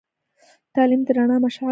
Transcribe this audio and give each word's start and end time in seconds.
تعلیم 0.75 1.01
د 1.07 1.09
رڼا 1.17 1.37
مشعل 1.43 1.67
دی. 1.69 1.69